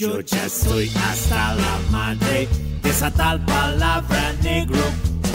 [0.00, 2.48] Yo ya estoy hasta la madre
[2.82, 4.80] de esa tal palabra negro.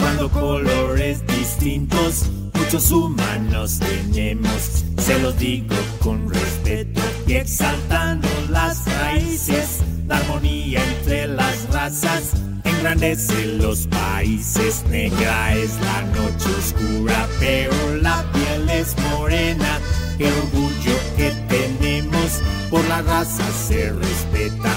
[0.00, 4.84] Cuando colores distintos, muchos humanos tenemos.
[4.98, 9.82] Se los digo con respeto y exaltando las raíces.
[10.08, 12.32] La armonía entre las razas
[12.64, 14.82] engrandece los países.
[14.90, 19.78] Negra es la noche oscura, pero la piel es morena.
[20.18, 21.65] El orgullo que tenemos
[22.70, 24.72] por la raza se respeta.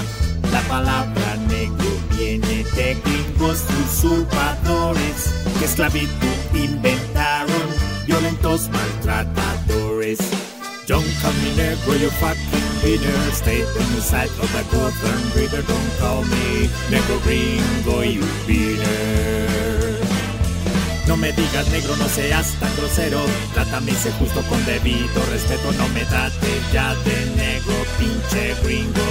[0.52, 6.10] La palabra negro viene de gringos usurpadores que esclavitud
[6.54, 7.68] inventaron,
[8.06, 10.18] violentos maltratadores.
[10.86, 13.32] Don't call me negro, you fucking winner.
[13.32, 15.62] Stay on the side of the Gotham River.
[15.62, 19.60] Don't call me negro gringo, you winner.
[21.06, 23.20] No me digas negro, no seas tan grosero.
[23.54, 25.72] Trátame y sé justo con debido respeto.
[25.78, 27.19] No me trate ya de
[28.30, 29.09] Che gringo